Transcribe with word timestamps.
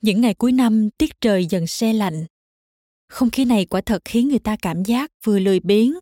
Những 0.00 0.20
ngày 0.20 0.34
cuối 0.34 0.52
năm 0.52 0.90
tiết 0.90 1.20
trời 1.20 1.46
dần 1.46 1.66
se 1.66 1.92
lạnh. 1.92 2.26
Không 3.08 3.30
khí 3.30 3.44
này 3.44 3.64
quả 3.66 3.80
thật 3.80 4.02
khiến 4.04 4.28
người 4.28 4.38
ta 4.38 4.56
cảm 4.62 4.84
giác 4.84 5.10
vừa 5.24 5.38
lười 5.38 5.60
biếng, 5.60 5.94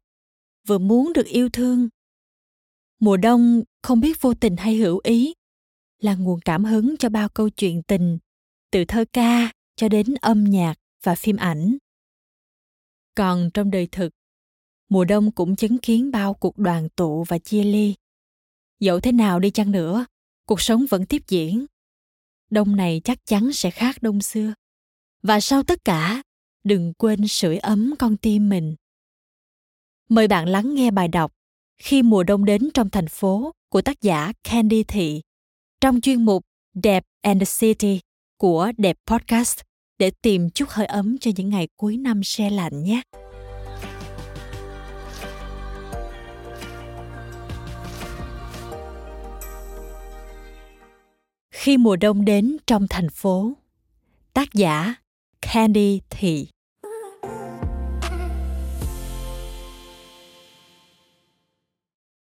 vừa 0.67 0.79
muốn 0.79 1.13
được 1.13 1.27
yêu 1.27 1.49
thương. 1.53 1.89
Mùa 3.01 3.17
đông 3.17 3.63
không 3.83 4.01
biết 4.01 4.21
vô 4.21 4.35
tình 4.35 4.57
hay 4.57 4.77
hữu 4.77 5.01
ý 5.05 5.35
là 6.01 6.15
nguồn 6.15 6.41
cảm 6.41 6.65
hứng 6.65 6.97
cho 6.97 7.09
bao 7.09 7.29
câu 7.29 7.51
chuyện 7.51 7.83
tình, 7.83 8.19
từ 8.71 8.85
thơ 8.89 9.05
ca 9.13 9.53
cho 9.77 9.89
đến 9.89 10.15
âm 10.21 10.45
nhạc 10.45 10.75
và 11.03 11.15
phim 11.15 11.37
ảnh. 11.37 11.77
Còn 13.15 13.51
trong 13.55 13.71
đời 13.71 13.89
thực, 13.93 14.13
mùa 14.89 15.05
đông 15.05 15.33
cũng 15.33 15.57
chứng 15.57 15.79
kiến 15.79 16.11
bao 16.11 16.35
cuộc 16.35 16.59
đoàn 16.59 16.89
tụ 16.89 17.25
và 17.29 17.39
chia 17.39 17.65
ly. 17.65 17.95
Dẫu 18.81 19.01
thế 19.01 19.13
nào 19.13 19.41
đi 19.41 19.51
chăng 19.51 19.71
nữa, 19.71 20.07
cuộc 20.47 20.61
sống 20.61 20.87
vẫn 20.91 21.07
tiếp 21.07 21.23
diễn 21.29 21.67
đông 22.51 22.77
này 22.77 23.01
chắc 23.05 23.27
chắn 23.27 23.53
sẽ 23.53 23.71
khác 23.71 23.97
đông 24.03 24.21
xưa 24.21 24.55
và 25.23 25.41
sau 25.41 25.63
tất 25.63 25.85
cả, 25.85 26.23
đừng 26.65 26.93
quên 26.95 27.29
sưởi 27.29 27.59
ấm 27.59 27.95
con 27.99 28.17
tim 28.17 28.49
mình 28.49 28.75
mời 30.09 30.29
bạn 30.29 30.49
lắng 30.49 30.75
nghe 30.75 30.91
bài 30.91 31.09
đọc 31.09 31.33
khi 31.79 32.03
mùa 32.03 32.23
đông 32.23 32.45
đến 32.45 32.69
trong 32.75 32.91
thành 32.91 33.09
phố 33.09 33.53
của 33.69 33.83
tác 33.83 34.01
giả 34.01 34.33
Candy 34.45 34.83
Thị 34.83 35.21
trong 35.81 36.01
chuyên 36.01 36.25
mục 36.25 36.45
Đẹp 36.75 37.05
and 37.23 37.43
the 37.43 37.47
City 37.59 38.01
của 38.39 38.73
Đẹp 38.77 38.97
Podcast 39.07 39.61
để 39.99 40.11
tìm 40.23 40.51
chút 40.51 40.69
hơi 40.69 40.87
ấm 40.87 41.19
cho 41.19 41.31
những 41.37 41.49
ngày 41.49 41.69
cuối 41.77 41.97
năm 41.97 42.21
se 42.25 42.51
lạnh 42.51 42.83
nhé. 42.83 43.03
Khi 51.69 51.77
mùa 51.77 51.97
đông 51.97 52.25
đến 52.25 52.57
trong 52.67 52.87
thành 52.91 53.09
phố. 53.09 53.53
Tác 54.33 54.55
giả, 54.55 54.95
Candy 55.41 56.01
Thị. 56.11 56.49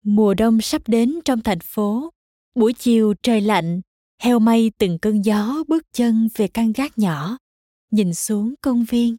Mùa 0.02 0.34
đông 0.34 0.60
sắp 0.60 0.82
đến 0.86 1.20
trong 1.24 1.40
thành 1.40 1.60
phố. 1.60 2.10
Buổi 2.54 2.72
chiều 2.72 3.14
trời 3.22 3.40
lạnh, 3.40 3.80
Heo 4.22 4.38
may 4.38 4.70
từng 4.78 4.98
cơn 4.98 5.24
gió 5.24 5.64
bước 5.68 5.82
chân 5.92 6.28
về 6.36 6.48
căn 6.48 6.72
gác 6.72 6.98
nhỏ. 6.98 7.38
Nhìn 7.90 8.14
xuống 8.14 8.54
công 8.60 8.84
viên. 8.84 9.16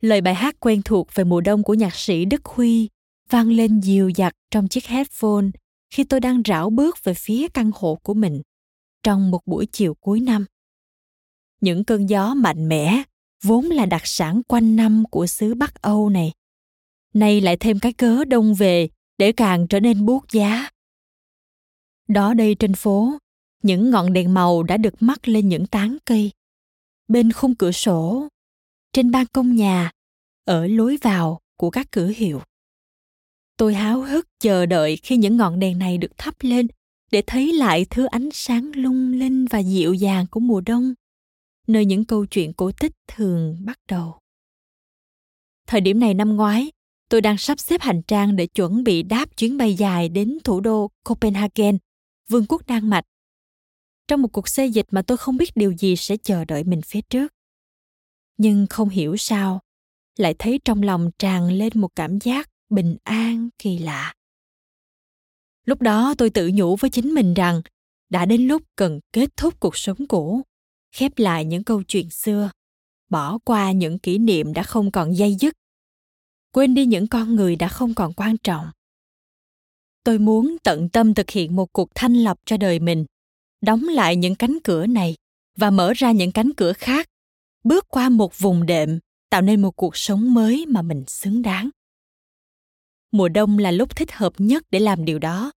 Lời 0.00 0.20
bài 0.20 0.34
hát 0.34 0.56
quen 0.60 0.82
thuộc 0.84 1.08
về 1.14 1.24
mùa 1.24 1.40
đông 1.40 1.62
của 1.62 1.74
nhạc 1.74 1.94
sĩ 1.94 2.24
Đức 2.24 2.44
Huy 2.44 2.88
vang 3.30 3.50
lên 3.50 3.80
dịu 3.80 4.10
dặt 4.16 4.32
trong 4.50 4.68
chiếc 4.68 4.86
headphone 4.86 5.46
khi 5.90 6.04
tôi 6.04 6.20
đang 6.20 6.42
rảo 6.48 6.70
bước 6.70 7.04
về 7.04 7.14
phía 7.14 7.48
căn 7.48 7.70
hộ 7.74 7.98
của 8.02 8.14
mình 8.14 8.42
trong 9.08 9.30
một 9.30 9.46
buổi 9.46 9.66
chiều 9.72 9.94
cuối 9.94 10.20
năm. 10.20 10.44
Những 11.60 11.84
cơn 11.84 12.08
gió 12.08 12.34
mạnh 12.34 12.68
mẽ 12.68 13.02
vốn 13.42 13.64
là 13.64 13.86
đặc 13.86 14.02
sản 14.04 14.42
quanh 14.48 14.76
năm 14.76 15.04
của 15.10 15.26
xứ 15.26 15.54
Bắc 15.54 15.82
Âu 15.82 16.08
này. 16.08 16.32
Nay 17.14 17.40
lại 17.40 17.56
thêm 17.56 17.78
cái 17.78 17.92
cớ 17.92 18.24
đông 18.24 18.54
về 18.54 18.88
để 19.18 19.32
càng 19.32 19.66
trở 19.66 19.80
nên 19.80 20.06
buốt 20.06 20.32
giá. 20.32 20.70
Đó 22.08 22.34
đây 22.34 22.54
trên 22.54 22.74
phố, 22.74 23.18
những 23.62 23.90
ngọn 23.90 24.12
đèn 24.12 24.34
màu 24.34 24.62
đã 24.62 24.76
được 24.76 24.94
mắc 25.00 25.28
lên 25.28 25.48
những 25.48 25.66
tán 25.66 25.96
cây. 26.04 26.30
Bên 27.08 27.32
khung 27.32 27.54
cửa 27.54 27.72
sổ, 27.72 28.28
trên 28.92 29.10
ban 29.10 29.26
công 29.26 29.56
nhà, 29.56 29.90
ở 30.44 30.66
lối 30.66 30.98
vào 31.02 31.40
của 31.56 31.70
các 31.70 31.86
cửa 31.90 32.08
hiệu. 32.08 32.42
Tôi 33.56 33.74
háo 33.74 34.00
hức 34.00 34.26
chờ 34.40 34.66
đợi 34.66 34.96
khi 34.96 35.16
những 35.16 35.36
ngọn 35.36 35.58
đèn 35.58 35.78
này 35.78 35.98
được 35.98 36.12
thắp 36.18 36.34
lên 36.40 36.66
để 37.10 37.22
thấy 37.26 37.52
lại 37.52 37.86
thứ 37.90 38.04
ánh 38.04 38.28
sáng 38.32 38.70
lung 38.74 39.12
linh 39.12 39.44
và 39.44 39.58
dịu 39.58 39.94
dàng 39.94 40.26
của 40.30 40.40
mùa 40.40 40.60
đông, 40.60 40.94
nơi 41.66 41.84
những 41.84 42.04
câu 42.04 42.26
chuyện 42.26 42.52
cổ 42.52 42.72
tích 42.72 42.92
thường 43.08 43.56
bắt 43.64 43.78
đầu. 43.88 44.18
Thời 45.66 45.80
điểm 45.80 46.00
này 46.00 46.14
năm 46.14 46.36
ngoái, 46.36 46.70
tôi 47.08 47.20
đang 47.20 47.38
sắp 47.38 47.60
xếp 47.60 47.80
hành 47.80 48.02
trang 48.02 48.36
để 48.36 48.46
chuẩn 48.46 48.84
bị 48.84 49.02
đáp 49.02 49.36
chuyến 49.36 49.56
bay 49.56 49.74
dài 49.74 50.08
đến 50.08 50.38
thủ 50.44 50.60
đô 50.60 50.90
Copenhagen, 51.04 51.78
vương 52.28 52.46
quốc 52.48 52.66
Đan 52.66 52.90
Mạch. 52.90 53.04
Trong 54.08 54.22
một 54.22 54.28
cuộc 54.32 54.48
xê 54.48 54.66
dịch 54.66 54.86
mà 54.90 55.02
tôi 55.02 55.16
không 55.16 55.36
biết 55.36 55.50
điều 55.54 55.72
gì 55.72 55.96
sẽ 55.96 56.16
chờ 56.16 56.44
đợi 56.44 56.64
mình 56.64 56.82
phía 56.82 57.00
trước. 57.00 57.32
Nhưng 58.36 58.66
không 58.70 58.88
hiểu 58.88 59.16
sao, 59.16 59.60
lại 60.16 60.34
thấy 60.38 60.60
trong 60.64 60.82
lòng 60.82 61.10
tràn 61.18 61.48
lên 61.48 61.72
một 61.74 61.88
cảm 61.96 62.18
giác 62.18 62.50
bình 62.70 62.96
an 63.04 63.48
kỳ 63.58 63.78
lạ 63.78 64.14
lúc 65.68 65.82
đó 65.82 66.14
tôi 66.18 66.30
tự 66.30 66.50
nhủ 66.54 66.76
với 66.76 66.90
chính 66.90 67.14
mình 67.14 67.34
rằng 67.34 67.62
đã 68.10 68.26
đến 68.26 68.46
lúc 68.46 68.62
cần 68.76 69.00
kết 69.12 69.36
thúc 69.36 69.60
cuộc 69.60 69.76
sống 69.76 70.06
cũ, 70.06 70.42
khép 70.92 71.12
lại 71.16 71.44
những 71.44 71.64
câu 71.64 71.82
chuyện 71.82 72.10
xưa, 72.10 72.50
bỏ 73.10 73.38
qua 73.44 73.72
những 73.72 73.98
kỷ 73.98 74.18
niệm 74.18 74.52
đã 74.52 74.62
không 74.62 74.90
còn 74.90 75.16
dây 75.16 75.34
dứt, 75.34 75.54
quên 76.52 76.74
đi 76.74 76.86
những 76.86 77.06
con 77.06 77.34
người 77.34 77.56
đã 77.56 77.68
không 77.68 77.94
còn 77.94 78.12
quan 78.12 78.36
trọng. 78.38 78.66
Tôi 80.04 80.18
muốn 80.18 80.56
tận 80.64 80.88
tâm 80.88 81.14
thực 81.14 81.30
hiện 81.30 81.56
một 81.56 81.72
cuộc 81.72 81.88
thanh 81.94 82.14
lọc 82.14 82.38
cho 82.44 82.56
đời 82.56 82.78
mình, 82.78 83.04
đóng 83.60 83.82
lại 83.82 84.16
những 84.16 84.34
cánh 84.34 84.58
cửa 84.64 84.86
này 84.86 85.14
và 85.56 85.70
mở 85.70 85.92
ra 85.96 86.12
những 86.12 86.32
cánh 86.32 86.50
cửa 86.56 86.72
khác, 86.72 87.08
bước 87.64 87.84
qua 87.88 88.08
một 88.08 88.38
vùng 88.38 88.66
đệm, 88.66 88.98
tạo 89.30 89.42
nên 89.42 89.62
một 89.62 89.76
cuộc 89.76 89.96
sống 89.96 90.34
mới 90.34 90.66
mà 90.66 90.82
mình 90.82 91.04
xứng 91.06 91.42
đáng. 91.42 91.70
Mùa 93.10 93.28
đông 93.28 93.58
là 93.58 93.70
lúc 93.70 93.96
thích 93.96 94.12
hợp 94.12 94.32
nhất 94.38 94.62
để 94.70 94.80
làm 94.80 95.04
điều 95.04 95.18
đó 95.18 95.52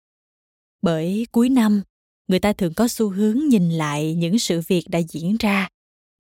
bởi 0.83 1.27
cuối 1.33 1.49
năm, 1.49 1.83
người 2.29 2.39
ta 2.39 2.53
thường 2.53 2.75
có 2.75 2.89
xu 2.89 3.11
hướng 3.11 3.39
nhìn 3.49 3.71
lại 3.71 4.15
những 4.15 4.39
sự 4.39 4.61
việc 4.69 4.85
đã 4.89 4.99
diễn 4.99 5.37
ra 5.41 5.69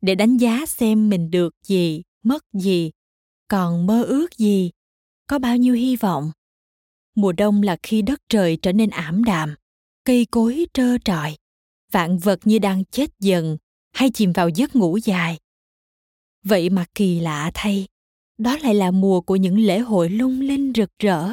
để 0.01 0.15
đánh 0.15 0.37
giá 0.37 0.67
xem 0.67 1.09
mình 1.09 1.31
được 1.31 1.55
gì, 1.62 2.03
mất 2.23 2.45
gì, 2.53 2.91
còn 3.49 3.87
mơ 3.87 4.03
ước 4.03 4.39
gì, 4.39 4.71
có 5.27 5.39
bao 5.39 5.57
nhiêu 5.57 5.75
hy 5.75 5.97
vọng. 5.97 6.33
Mùa 7.15 7.33
đông 7.33 7.62
là 7.62 7.77
khi 7.83 8.03
đất 8.03 8.21
trời 8.29 8.59
trở 8.62 8.73
nên 8.73 8.91
ảm 8.91 9.25
đạm, 9.25 9.55
cây 10.05 10.27
cối 10.31 10.67
trơ 10.75 10.99
trọi, 11.05 11.37
vạn 11.93 12.19
vật 12.19 12.41
như 12.45 12.59
đang 12.59 12.85
chết 12.85 13.11
dần 13.19 13.57
hay 13.93 14.11
chìm 14.11 14.33
vào 14.33 14.49
giấc 14.49 14.77
ngủ 14.77 14.97
dài. 14.97 15.39
Vậy 16.45 16.71
mà 16.71 16.85
kỳ 16.95 17.21
lạ 17.21 17.51
thay, 17.55 17.87
đó 18.39 18.57
lại 18.62 18.75
là 18.75 18.91
mùa 18.91 19.21
của 19.21 19.37
những 19.37 19.59
lễ 19.59 19.79
hội 19.79 20.09
lung 20.09 20.41
linh 20.41 20.73
rực 20.75 20.91
rỡ. 20.99 21.33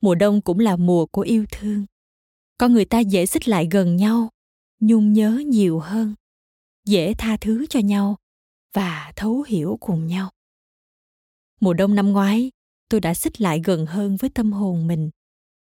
Mùa 0.00 0.14
đông 0.14 0.40
cũng 0.40 0.58
là 0.58 0.76
mùa 0.76 1.06
của 1.06 1.22
yêu 1.22 1.44
thương 1.50 1.86
con 2.60 2.72
người 2.72 2.84
ta 2.84 2.98
dễ 2.98 3.26
xích 3.26 3.48
lại 3.48 3.68
gần 3.70 3.96
nhau 3.96 4.30
nhung 4.80 5.12
nhớ 5.12 5.42
nhiều 5.46 5.78
hơn 5.78 6.14
dễ 6.84 7.14
tha 7.18 7.36
thứ 7.40 7.66
cho 7.66 7.80
nhau 7.80 8.16
và 8.74 9.12
thấu 9.16 9.42
hiểu 9.42 9.78
cùng 9.80 10.06
nhau 10.06 10.30
Mùa 11.60 11.74
đông 11.74 11.94
năm 11.94 12.12
ngoái, 12.12 12.50
tôi 12.88 13.00
đã 13.00 13.14
xích 13.14 13.40
lại 13.40 13.60
gần 13.64 13.86
hơn 13.86 14.16
với 14.16 14.30
tâm 14.30 14.52
hồn 14.52 14.86
mình 14.86 15.10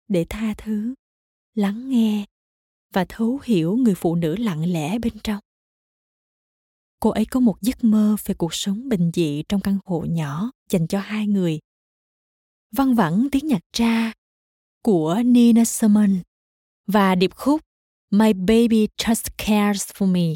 để 0.08 0.26
tha 0.30 0.54
thứ, 0.58 0.94
lắng 1.56 1.90
nghe 1.90 2.26
và 2.94 3.06
thấu 3.10 3.40
hiểu 3.44 3.76
người 3.76 3.96
phụ 3.96 4.16
nữ 4.16 4.36
lặng 4.36 4.72
lẽ 4.74 5.00
bên 5.00 5.14
trong. 5.24 5.40
Cô 7.00 7.10
ấy 7.10 7.26
có 7.26 7.40
một 7.40 7.62
giấc 7.62 7.84
mơ 7.84 8.16
về 8.26 8.36
cuộc 8.36 8.54
sống 8.54 8.90
bình 8.90 9.12
dị 9.14 9.44
trong 9.50 9.62
căn 9.62 9.78
hộ 9.86 10.06
nhỏ 10.10 10.52
dành 10.70 10.88
cho 10.88 11.00
hai 11.00 11.28
người. 11.28 11.60
Văng 12.72 12.96
vẳng 12.96 13.28
tiếng 13.32 13.48
nhạc 13.48 13.62
tra 13.74 14.12
của 14.84 15.22
Nina 15.26 15.66
Simone 15.66 16.22
và 16.92 17.16
điệp 17.16 17.36
khúc 17.36 17.62
My 18.12 18.34
Baby 18.34 18.88
Just 18.98 19.30
Cares 19.38 19.92
For 19.92 20.08
Me. 20.08 20.34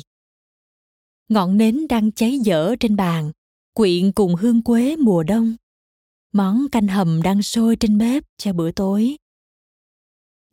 Ngọn 1.29 1.57
nến 1.57 1.87
đang 1.89 2.11
cháy 2.11 2.39
dở 2.39 2.75
trên 2.79 2.95
bàn, 2.95 3.31
quyện 3.73 4.11
cùng 4.11 4.35
hương 4.35 4.61
quế 4.61 4.95
mùa 4.95 5.23
đông. 5.23 5.55
Món 6.31 6.65
canh 6.71 6.87
hầm 6.87 7.21
đang 7.21 7.43
sôi 7.43 7.75
trên 7.75 7.97
bếp 7.97 8.23
cho 8.37 8.53
bữa 8.53 8.71
tối. 8.71 9.17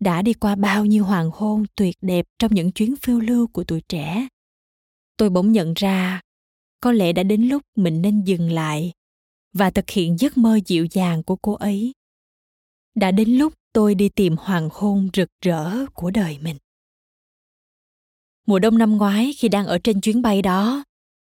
Đã 0.01 0.23
đi 0.23 0.35
qua 0.35 0.55
bao 0.55 0.85
nhiêu 0.85 1.05
hoàng 1.05 1.31
hôn 1.33 1.65
tuyệt 1.77 1.97
đẹp 2.01 2.27
trong 2.39 2.55
những 2.55 2.73
chuyến 2.73 2.97
phiêu 2.97 3.21
lưu 3.21 3.47
của 3.47 3.65
tuổi 3.65 3.83
trẻ. 3.89 4.29
Tôi 5.17 5.31
bỗng 5.31 5.53
nhận 5.53 5.73
ra, 5.77 6.21
có 6.81 6.93
lẽ 6.93 7.13
đã 7.13 7.23
đến 7.23 7.43
lúc 7.43 7.63
mình 7.77 8.03
nên 8.03 8.23
dừng 8.25 8.51
lại 8.51 8.93
và 9.53 9.71
thực 9.71 9.91
hiện 9.91 10.17
giấc 10.19 10.37
mơ 10.37 10.59
dịu 10.67 10.87
dàng 10.91 11.23
của 11.23 11.37
cô 11.37 11.53
ấy. 11.53 11.93
Đã 12.95 13.11
đến 13.11 13.29
lúc 13.39 13.55
tôi 13.73 13.95
đi 13.95 14.09
tìm 14.09 14.37
hoàng 14.39 14.69
hôn 14.73 15.09
rực 15.15 15.29
rỡ 15.41 15.87
của 15.95 16.11
đời 16.11 16.39
mình. 16.43 16.57
Mùa 18.47 18.59
đông 18.59 18.79
năm 18.79 18.97
ngoái 18.97 19.33
khi 19.39 19.49
đang 19.49 19.67
ở 19.67 19.79
trên 19.79 20.01
chuyến 20.01 20.23
bay 20.23 20.43
đó, 20.43 20.85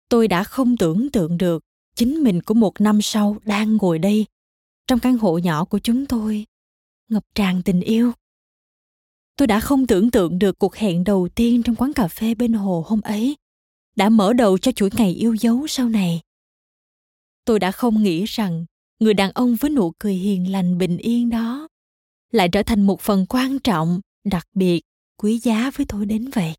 tôi 0.09 0.27
đã 0.27 0.43
không 0.43 0.77
tưởng 0.77 1.11
tượng 1.11 1.37
được 1.37 1.63
chính 1.95 2.23
mình 2.23 2.41
của 2.41 2.53
một 2.53 2.81
năm 2.81 3.01
sau 3.01 3.37
đang 3.45 3.77
ngồi 3.77 3.99
đây 3.99 4.25
trong 4.87 4.99
căn 4.99 5.17
hộ 5.17 5.37
nhỏ 5.37 5.65
của 5.65 5.79
chúng 5.79 6.05
tôi 6.05 6.45
ngập 7.09 7.23
tràn 7.35 7.61
tình 7.65 7.81
yêu 7.81 8.11
tôi 9.35 9.47
đã 9.47 9.59
không 9.59 9.87
tưởng 9.87 10.11
tượng 10.11 10.39
được 10.39 10.59
cuộc 10.59 10.75
hẹn 10.75 11.03
đầu 11.03 11.29
tiên 11.35 11.63
trong 11.63 11.75
quán 11.75 11.93
cà 11.93 12.07
phê 12.07 12.35
bên 12.35 12.53
hồ 12.53 12.85
hôm 12.87 13.01
ấy 13.01 13.35
đã 13.95 14.09
mở 14.09 14.33
đầu 14.33 14.57
cho 14.57 14.71
chuỗi 14.71 14.89
ngày 14.97 15.11
yêu 15.13 15.33
dấu 15.33 15.67
sau 15.67 15.89
này 15.89 16.21
tôi 17.45 17.59
đã 17.59 17.71
không 17.71 18.03
nghĩ 18.03 18.25
rằng 18.25 18.65
người 18.99 19.13
đàn 19.13 19.31
ông 19.31 19.55
với 19.55 19.69
nụ 19.69 19.91
cười 19.99 20.13
hiền 20.13 20.51
lành 20.51 20.77
bình 20.77 20.97
yên 20.97 21.29
đó 21.29 21.67
lại 22.31 22.49
trở 22.51 22.63
thành 22.63 22.81
một 22.81 23.01
phần 23.01 23.25
quan 23.29 23.59
trọng, 23.59 23.99
đặc 24.23 24.47
biệt, 24.53 24.81
quý 25.17 25.39
giá 25.39 25.71
với 25.75 25.85
tôi 25.85 26.05
đến 26.05 26.29
vậy. 26.29 26.53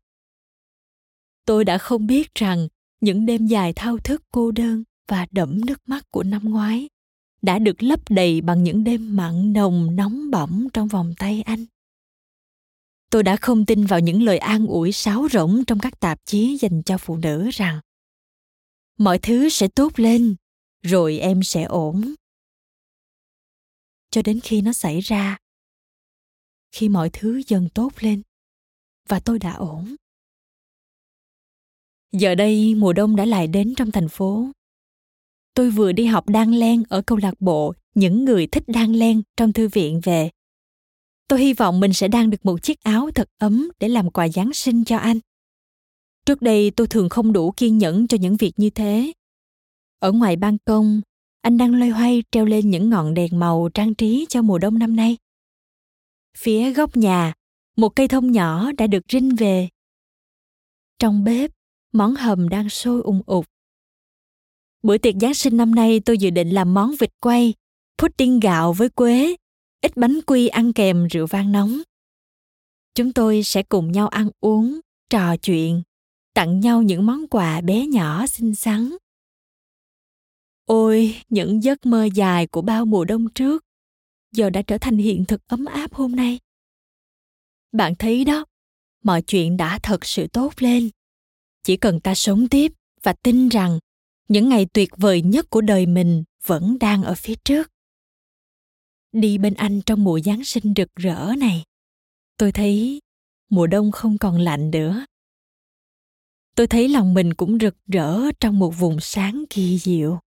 Tôi 1.45 1.65
đã 1.65 1.77
không 1.77 2.07
biết 2.07 2.35
rằng 2.35 2.67
những 3.01 3.25
đêm 3.25 3.47
dài 3.47 3.73
thao 3.73 3.97
thức 3.97 4.23
cô 4.31 4.51
đơn 4.51 4.83
và 5.07 5.27
đẫm 5.31 5.65
nước 5.65 5.89
mắt 5.89 6.11
của 6.11 6.23
năm 6.23 6.49
ngoái 6.49 6.87
đã 7.41 7.59
được 7.59 7.83
lấp 7.83 7.99
đầy 8.09 8.41
bằng 8.41 8.63
những 8.63 8.83
đêm 8.83 9.15
mặn 9.15 9.53
nồng 9.53 9.95
nóng 9.95 10.31
bỏng 10.31 10.67
trong 10.73 10.87
vòng 10.87 11.13
tay 11.17 11.41
anh. 11.41 11.65
Tôi 13.09 13.23
đã 13.23 13.37
không 13.37 13.65
tin 13.65 13.85
vào 13.85 13.99
những 13.99 14.23
lời 14.23 14.37
an 14.37 14.67
ủi 14.67 14.91
sáo 14.91 15.27
rỗng 15.31 15.63
trong 15.67 15.79
các 15.79 15.99
tạp 15.99 16.25
chí 16.25 16.57
dành 16.57 16.83
cho 16.83 16.97
phụ 16.97 17.17
nữ 17.17 17.49
rằng, 17.53 17.79
mọi 18.97 19.19
thứ 19.19 19.49
sẽ 19.49 19.67
tốt 19.67 19.91
lên, 19.95 20.35
rồi 20.81 21.19
em 21.19 21.43
sẽ 21.43 21.63
ổn. 21.63 22.13
Cho 24.11 24.21
đến 24.21 24.39
khi 24.39 24.61
nó 24.61 24.73
xảy 24.73 24.99
ra 24.99 25.37
khi 26.71 26.89
mọi 26.89 27.09
thứ 27.13 27.41
dần 27.47 27.69
tốt 27.73 27.91
lên. 27.99 28.21
Và 29.09 29.19
tôi 29.19 29.39
đã 29.39 29.53
ổn. 29.53 29.95
Giờ 32.11 32.35
đây 32.35 32.75
mùa 32.75 32.93
đông 32.93 33.15
đã 33.15 33.25
lại 33.25 33.47
đến 33.47 33.73
trong 33.77 33.91
thành 33.91 34.09
phố. 34.09 34.47
Tôi 35.53 35.69
vừa 35.69 35.91
đi 35.91 36.05
học 36.05 36.29
đan 36.29 36.51
len 36.51 36.83
ở 36.89 37.01
câu 37.01 37.17
lạc 37.17 37.33
bộ 37.39 37.73
những 37.95 38.25
người 38.25 38.47
thích 38.47 38.63
đan 38.67 38.93
len 38.93 39.21
trong 39.37 39.53
thư 39.53 39.67
viện 39.67 39.99
về. 40.03 40.29
Tôi 41.27 41.39
hy 41.39 41.53
vọng 41.53 41.79
mình 41.79 41.93
sẽ 41.93 42.07
đan 42.07 42.29
được 42.29 42.45
một 42.45 42.63
chiếc 42.63 42.83
áo 42.83 43.09
thật 43.15 43.29
ấm 43.37 43.71
để 43.79 43.89
làm 43.89 44.11
quà 44.11 44.27
giáng 44.27 44.53
sinh 44.53 44.83
cho 44.83 44.97
anh. 44.97 45.19
Trước 46.25 46.41
đây 46.41 46.71
tôi 46.71 46.87
thường 46.87 47.09
không 47.09 47.33
đủ 47.33 47.51
kiên 47.51 47.77
nhẫn 47.77 48.07
cho 48.07 48.17
những 48.17 48.37
việc 48.37 48.53
như 48.57 48.69
thế. 48.69 49.11
Ở 49.99 50.11
ngoài 50.11 50.35
ban 50.35 50.57
công, 50.65 51.01
anh 51.41 51.57
đang 51.57 51.75
loay 51.75 51.89
hoay 51.89 52.23
treo 52.31 52.45
lên 52.45 52.69
những 52.69 52.89
ngọn 52.89 53.13
đèn 53.13 53.39
màu 53.39 53.69
trang 53.73 53.95
trí 53.95 54.25
cho 54.29 54.41
mùa 54.41 54.57
đông 54.57 54.79
năm 54.79 54.95
nay 54.95 55.17
phía 56.37 56.73
góc 56.73 56.97
nhà 56.97 57.33
một 57.77 57.89
cây 57.89 58.07
thông 58.07 58.31
nhỏ 58.31 58.71
đã 58.77 58.87
được 58.87 59.03
rinh 59.11 59.35
về 59.35 59.69
trong 60.99 61.23
bếp 61.23 61.51
món 61.93 62.15
hầm 62.15 62.49
đang 62.49 62.69
sôi 62.69 63.01
ùng 63.01 63.21
ục 63.25 63.45
Bữa 64.83 64.97
tiệc 64.97 65.15
Giáng 65.21 65.33
sinh 65.33 65.57
năm 65.57 65.75
nay 65.75 65.99
tôi 66.05 66.17
dự 66.17 66.29
định 66.29 66.49
làm 66.49 66.73
món 66.73 66.91
vịt 66.99 67.09
quay, 67.19 67.53
pudding 67.97 68.39
gạo 68.39 68.73
với 68.73 68.89
quế, 68.89 69.35
ít 69.81 69.97
bánh 69.97 70.19
quy 70.27 70.47
ăn 70.47 70.73
kèm 70.73 71.07
rượu 71.07 71.27
vang 71.27 71.51
nóng. 71.51 71.81
Chúng 72.95 73.13
tôi 73.13 73.43
sẽ 73.43 73.63
cùng 73.63 73.91
nhau 73.91 74.07
ăn 74.07 74.29
uống, 74.39 74.79
trò 75.09 75.37
chuyện, 75.37 75.81
tặng 76.33 76.59
nhau 76.59 76.81
những 76.81 77.05
món 77.05 77.27
quà 77.27 77.61
bé 77.61 77.87
nhỏ 77.87 78.27
xinh 78.27 78.55
xắn. 78.55 78.95
Ôi, 80.65 81.15
những 81.29 81.63
giấc 81.63 81.85
mơ 81.85 82.07
dài 82.13 82.47
của 82.47 82.61
bao 82.61 82.85
mùa 82.85 83.05
đông 83.05 83.29
trước, 83.29 83.63
giờ 84.31 84.49
đã 84.49 84.61
trở 84.61 84.77
thành 84.77 84.97
hiện 84.97 85.25
thực 85.25 85.47
ấm 85.47 85.65
áp 85.65 85.93
hôm 85.93 86.15
nay. 86.15 86.39
Bạn 87.71 87.95
thấy 87.95 88.25
đó, 88.25 88.45
mọi 89.03 89.21
chuyện 89.21 89.57
đã 89.57 89.79
thật 89.83 90.05
sự 90.05 90.27
tốt 90.27 90.53
lên. 90.57 90.89
Chỉ 91.63 91.77
cần 91.77 91.99
ta 91.99 92.15
sống 92.15 92.47
tiếp 92.47 92.71
và 93.03 93.13
tin 93.23 93.49
rằng 93.49 93.79
những 94.27 94.49
ngày 94.49 94.67
tuyệt 94.73 94.89
vời 94.97 95.21
nhất 95.21 95.49
của 95.49 95.61
đời 95.61 95.85
mình 95.85 96.23
vẫn 96.45 96.77
đang 96.79 97.03
ở 97.03 97.15
phía 97.15 97.35
trước 97.35 97.71
đi 99.11 99.37
bên 99.37 99.53
anh 99.53 99.81
trong 99.85 100.03
mùa 100.03 100.19
giáng 100.19 100.43
sinh 100.43 100.73
rực 100.75 100.95
rỡ 100.95 101.33
này 101.37 101.63
tôi 102.37 102.51
thấy 102.51 103.01
mùa 103.49 103.67
đông 103.67 103.91
không 103.91 104.17
còn 104.17 104.39
lạnh 104.39 104.71
nữa 104.71 105.05
tôi 106.55 106.67
thấy 106.67 106.89
lòng 106.89 107.13
mình 107.13 107.33
cũng 107.33 107.57
rực 107.59 107.75
rỡ 107.87 108.31
trong 108.39 108.59
một 108.59 108.69
vùng 108.69 108.99
sáng 108.99 109.43
kỳ 109.49 109.77
diệu 109.77 110.19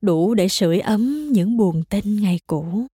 đủ 0.00 0.34
để 0.34 0.48
sưởi 0.48 0.80
ấm 0.80 1.28
những 1.32 1.56
buồn 1.56 1.82
tin 1.90 2.20
ngày 2.20 2.40
cũ 2.46 2.86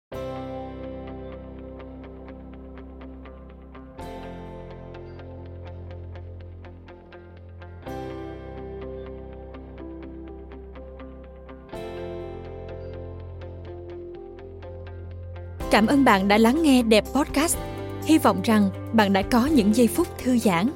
Cảm 15.71 15.87
ơn 15.87 16.05
bạn 16.05 16.29
đã 16.29 16.39
lắng 16.39 16.63
nghe 16.63 16.83
Đẹp 16.83 17.05
Podcast. 17.15 17.57
Hy 18.05 18.19
vọng 18.19 18.41
rằng 18.45 18.71
bạn 18.93 19.13
đã 19.13 19.23
có 19.23 19.47
những 19.47 19.77
giây 19.77 19.87
phút 19.87 20.19
thư 20.19 20.39
giãn. 20.39 20.71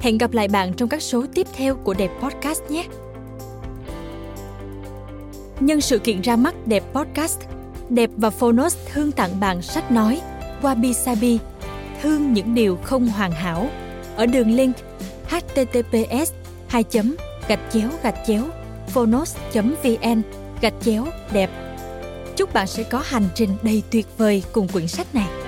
Hẹn 0.00 0.18
gặp 0.18 0.32
lại 0.32 0.48
bạn 0.48 0.72
trong 0.72 0.88
các 0.88 1.02
số 1.02 1.24
tiếp 1.34 1.46
theo 1.56 1.74
của 1.74 1.94
Đẹp 1.94 2.10
Podcast 2.22 2.62
nhé. 2.70 2.84
Nhân 5.60 5.80
sự 5.80 5.98
kiện 5.98 6.20
ra 6.20 6.36
mắt 6.36 6.54
Đẹp 6.66 6.82
Podcast, 6.92 7.40
Đẹp 7.88 8.10
và 8.16 8.30
Phonos 8.30 8.76
thương 8.92 9.12
tặng 9.12 9.40
bạn 9.40 9.62
sách 9.62 9.92
nói 9.92 10.20
Wabi 10.62 10.92
Sabi, 10.92 11.38
thương 12.02 12.32
những 12.32 12.54
điều 12.54 12.78
không 12.82 13.08
hoàn 13.08 13.32
hảo 13.32 13.70
ở 14.16 14.26
đường 14.26 14.50
link 14.50 14.76
https 15.28 16.32
2 16.68 16.84
gạch 17.48 17.60
chéo 17.72 17.88
gạch 18.02 18.18
chéo 18.26 18.44
phonos 18.88 19.36
vn 19.54 20.22
gạch 20.60 20.74
chéo 20.80 21.06
đẹp 21.32 21.50
Chúc 22.36 22.52
bạn 22.52 22.66
sẽ 22.66 22.82
có 22.82 23.02
hành 23.04 23.28
trình 23.34 23.50
đầy 23.62 23.82
tuyệt 23.90 24.06
vời 24.18 24.42
cùng 24.52 24.68
quyển 24.68 24.88
sách 24.88 25.14
này. 25.14 25.45